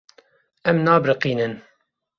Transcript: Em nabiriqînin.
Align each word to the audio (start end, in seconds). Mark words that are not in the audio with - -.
Em 0.71 0.77
nabiriqînin. 0.87 1.53